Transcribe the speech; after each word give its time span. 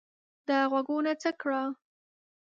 ده 0.47 0.57
غوږونه 0.71 1.11
څک 1.21 1.35
کړل. 1.41 1.69